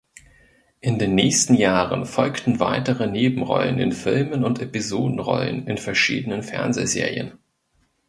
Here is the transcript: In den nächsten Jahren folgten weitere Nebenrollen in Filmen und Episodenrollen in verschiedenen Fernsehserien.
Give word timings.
In 0.79 0.97
den 0.97 1.13
nächsten 1.13 1.53
Jahren 1.53 2.07
folgten 2.07 2.59
weitere 2.59 3.05
Nebenrollen 3.05 3.77
in 3.77 3.91
Filmen 3.91 4.43
und 4.43 4.59
Episodenrollen 4.59 5.67
in 5.67 5.77
verschiedenen 5.77 6.41
Fernsehserien. 6.41 7.33